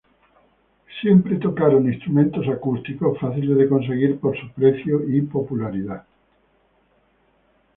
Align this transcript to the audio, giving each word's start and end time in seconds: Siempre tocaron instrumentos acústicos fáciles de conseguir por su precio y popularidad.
Siempre 0.99 1.35
tocaron 1.37 1.85
instrumentos 1.85 2.47
acústicos 2.49 3.19
fáciles 3.19 3.55
de 3.55 3.69
conseguir 3.69 4.19
por 4.19 4.35
su 4.35 4.49
precio 4.53 5.03
y 5.07 5.21
popularidad. 5.21 6.07